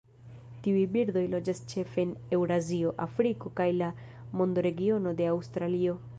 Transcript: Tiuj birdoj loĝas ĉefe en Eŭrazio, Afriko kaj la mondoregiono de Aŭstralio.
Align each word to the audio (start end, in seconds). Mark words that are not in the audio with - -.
Tiuj 0.67 0.79
birdoj 0.95 1.21
loĝas 1.33 1.61
ĉefe 1.73 2.03
en 2.05 2.15
Eŭrazio, 2.39 2.95
Afriko 3.07 3.53
kaj 3.61 3.69
la 3.83 3.93
mondoregiono 4.43 5.17
de 5.23 5.31
Aŭstralio. 5.37 5.99